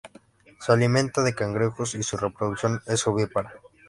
[0.61, 3.53] Se alimenta de cangrejos, y su reproducción es ovípara.